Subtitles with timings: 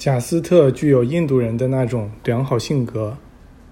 [0.00, 3.18] 贾斯特具有印度人的那种良好性格，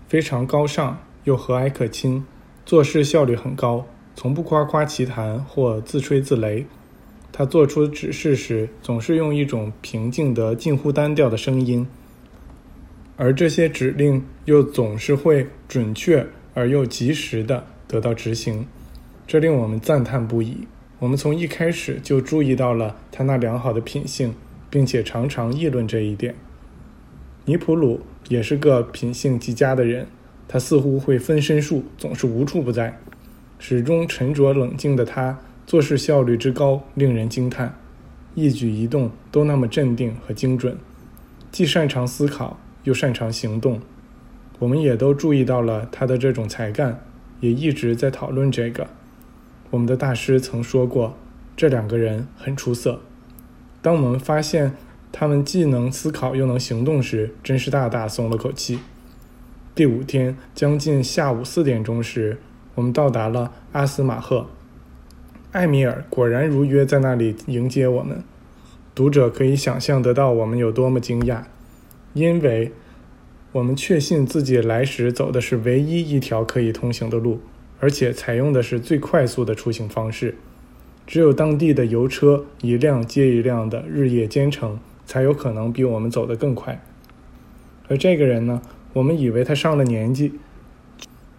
[0.09, 2.23] 非常高尚又和蔼可亲，
[2.67, 6.67] 做事效率很高，从不夸夸其谈或自吹自擂。
[7.33, 11.89] 他做出指示时，总是用一种平静的、近乎单调的声音，
[13.17, 18.67] 而这些指令又总是会准确而又及时地得到执行，
[19.27, 20.69] 这令我们赞叹不已。
[20.99, 24.35] 我们从一开始就注意到了他那良好的品性，
[24.71, 26.35] 并且常常议论这一点。
[27.45, 30.07] 尼普鲁也是个品性极佳的人，
[30.47, 32.99] 他似乎会分身术，总是无处不在。
[33.59, 35.39] 始终沉着冷静的他。
[35.67, 37.79] 做事效率之高令人惊叹，
[38.35, 40.79] 一举一动都那么镇定和精准，
[41.53, 43.79] 既擅长思考又擅长行动。
[44.61, 47.05] 我们也都注意到了他的这种才干，
[47.41, 48.89] 也一直在讨论这个。
[49.69, 51.19] 我们的大师曾说过，
[51.55, 53.03] 这两个人很出色。
[53.81, 54.73] 当我们发现
[55.13, 58.81] 他们既能思考又能行动时，真是大大松了口气。
[59.75, 62.39] 第五天将近下午四点钟时，
[62.75, 64.49] 我们到达了阿斯马赫。
[65.53, 68.23] 艾米尔果然如约在那里迎接我们。
[68.95, 71.43] 读者可以想象得到我们有多么惊讶，
[72.15, 72.73] 因为
[73.53, 77.41] 我们确信自己来时走的是唯一一条可以通行的路，
[77.79, 80.35] 而且采用的是最快速的出行方式。
[81.09, 86.85] 只有当地的油车一辆接一辆的日夜兼程，才有可能比我们走得更快。
[87.89, 88.61] 而这个人呢，
[88.93, 90.35] 我们以为他上了年纪。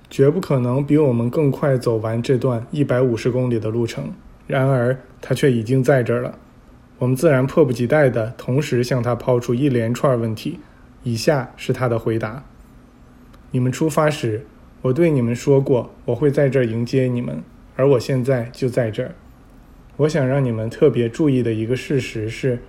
[0.09, 4.11] 绝不可能比我们更快走完这段一百五十公里的路程。
[4.47, 6.39] 然而，他却已经在这儿了。
[6.97, 10.57] 我们自然迫不及待地同时向他抛出一连串问题。
[11.03, 12.43] 以下是他的回答：
[13.51, 14.47] 你们出发时，
[14.81, 17.43] 我对你们说过我会在这儿迎接你们，
[17.75, 19.13] 而我现在就在这儿。
[19.99, 22.59] 我想让你们特别注意的一个事实是，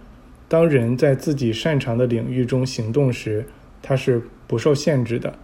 [0.49, 3.47] 当人在自己擅长的领域中行动时，
[3.81, 5.39] 他是不受限制的。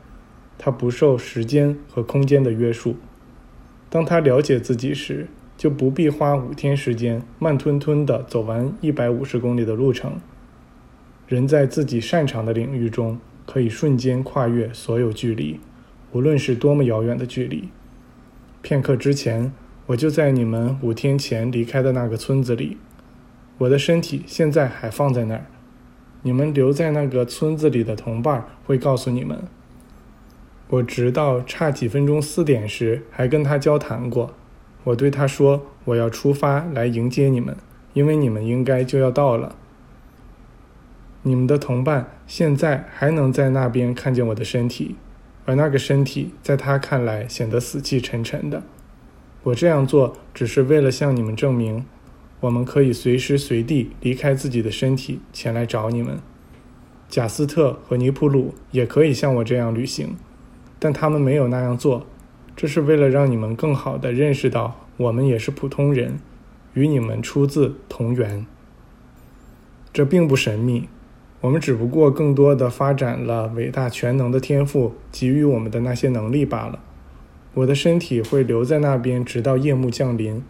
[0.58, 2.96] 他不受时间和空间的约束。
[3.88, 10.18] 当他了解自己时，就不必花五天时间慢吞吞地走完一百五十公里的路程。
[11.28, 15.60] 人在自己擅长的领域中，可以瞬间跨越所有距离，
[16.10, 17.68] 无论是多么遥远的距离。
[18.60, 19.52] 片刻之前，
[19.86, 22.76] 我就在你们五天前离开的那个村子里，
[23.58, 25.46] 我的身体现在还放在那儿。
[26.22, 29.44] 你们留在那个村子里的同伴会告诉你们。
[30.68, 34.34] 我直到差几分钟四点时还跟他交谈过。
[34.82, 37.56] 我对他说：“我要出发来迎接你们，
[37.92, 39.54] 因为你们应该就要到了。
[41.22, 44.96] 你们的同伴现在还能在那边看见我的身体，
[45.44, 48.64] 而那个身体在他看来显得死气沉沉的。
[49.46, 51.84] 我这样做只是为了向你们证明，
[52.40, 56.18] 我们可以随时随地离开自己的身体前来找你们。
[57.08, 60.16] 贾斯特和尼普鲁也可以像我这样旅行。”
[60.80, 62.04] 但他们没有那样做，
[62.56, 66.18] 这是为了让你们更好地认识到，我们也是普通人，
[66.74, 68.44] 与你们出自同源。
[69.92, 70.88] 这并不神秘，
[71.40, 76.80] 我们只不过更多地发展了伟大全能的天赋给予我们的那些能力罢了。
[77.56, 80.44] 我的身体会留在那边，直到夜幕降临，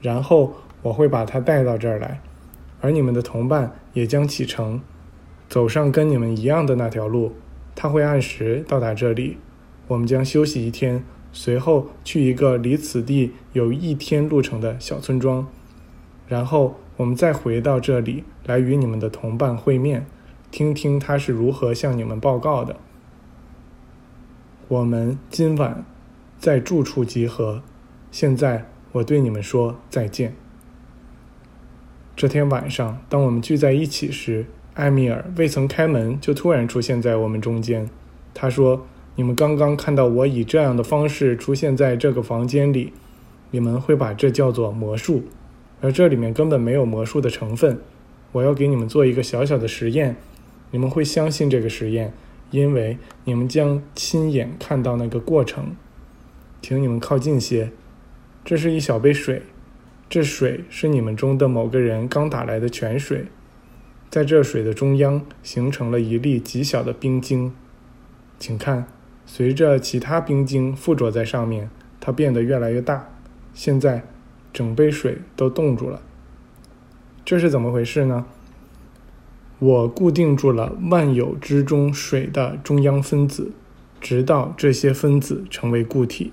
[0.00, 2.20] 然后我会把它带到这儿来，
[2.80, 4.80] 而你们的同伴也将启程，
[5.48, 7.32] 走上跟你们一样的那条路，
[7.74, 9.38] 他会按时到达这里。
[9.88, 15.44] 我们将休息一天，随后去一个离此地有一天路程的小村庄，
[16.28, 20.06] 然后我们再回到这里来与你们的同伴会面，
[20.52, 22.76] 听听他是如何向你们报告的。
[24.68, 25.84] 我们今晚
[26.38, 27.62] 在住处集合，
[28.10, 30.34] 现在我对你们说再见。
[32.16, 37.88] 这天晚上，当我们聚在一起时，埃米尔未曾开门就突然出现在我们中间，
[38.32, 38.86] 他说。
[39.16, 42.92] 你们刚刚看到我以这样的方式出现在这个房间里，
[43.50, 45.24] 你们会把这叫做魔术，
[45.80, 47.80] 而这里面根本没有魔术的成分。
[48.30, 50.14] 我要给你们做一个小小的实验，
[50.70, 52.12] 你们会相信这个实验，
[52.52, 55.74] 因为你们将亲眼看到那个过程。
[56.60, 57.70] 请你们靠近些，
[58.44, 59.42] 这是一小杯水，
[60.08, 63.26] 这水是你们中的某个人刚打来的泉水，
[64.10, 67.52] 在这水的中央形成了一粒极小的冰晶，
[68.38, 68.86] 请看。
[69.24, 71.68] 随着其他冰晶附着在上面，
[72.00, 73.10] 它变得越来越大。
[73.52, 74.02] 现在，
[74.52, 76.00] 整杯水都冻住了。
[77.24, 78.24] 这是怎么回事呢？
[79.58, 83.52] 我固定住了万有之中水的中央分子，
[84.00, 86.32] 直到这些分子成为固体。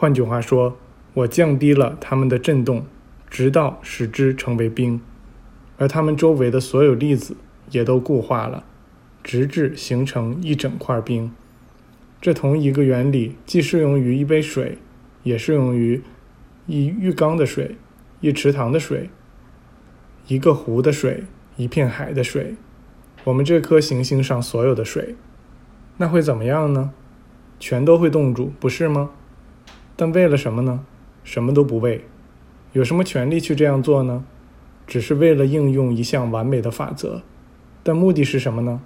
[0.00, 0.76] 换句话说，
[1.12, 2.86] 我降低了它们的振动，
[3.28, 5.00] 直到使之成为冰。
[5.76, 7.36] 而它们周围的所有粒子
[7.72, 8.62] 也都固化了，
[9.24, 11.32] 直至形成一整块冰。
[12.20, 14.78] 这同一个原理既适用于一杯水，
[15.24, 16.00] 也适用于
[16.66, 17.76] 一浴缸的水、
[18.20, 19.10] 一池塘的水、
[20.28, 21.24] 一个湖的水、
[21.56, 22.54] 一片海的水，
[23.24, 25.16] 我们这颗行星上所有的水。
[25.96, 26.92] 那会怎么样呢？
[27.58, 29.10] 全都会冻住，不是吗？
[30.00, 30.86] 但为了什么呢？
[31.24, 32.04] 什么都不为。
[32.72, 34.24] 有什么权利去这样做呢？
[34.86, 37.22] 只是为了应用一项完美的法则。
[37.82, 38.80] 但目的是什么呢？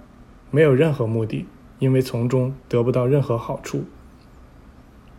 [0.49, 1.45] 没有任何目的，
[1.77, 3.83] 因为从中得不到任何好处。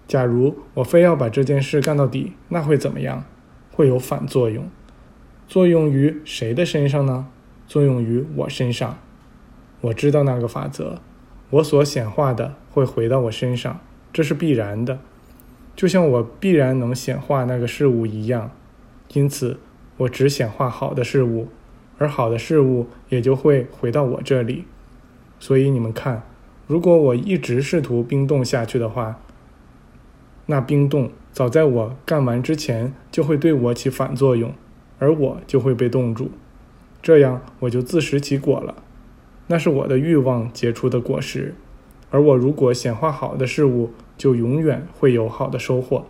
[0.08, 3.24] 假如我非要把这件事干到底，那会怎么样？
[3.70, 4.68] 会有反作用。
[5.46, 7.28] 作用于谁的身上呢？
[7.68, 8.98] 作用于我身上。
[9.80, 10.98] 我知道那个法则。
[11.50, 13.78] 我所显化的会回到我身上，
[14.12, 14.98] 这是必然的，
[15.76, 18.50] 就像我必然能显化那个事物一样。
[19.12, 19.58] 因此，
[19.96, 21.48] 我只显化好的事物，
[21.98, 24.64] 而好的事物也就会回到我这里。
[25.38, 26.22] 所以你们看，
[26.66, 29.20] 如果我一直试图冰冻下去的话，
[30.46, 34.52] 那冰冻早在我干完之前就会对我起反作用，
[34.98, 36.30] 而我就会被冻住，
[37.02, 38.74] 这样我就自食其果了。
[39.46, 41.54] 那是我的欲望结出的果实，
[42.14, 46.06] 而我如果显化好的事物，就永远会有好的收获。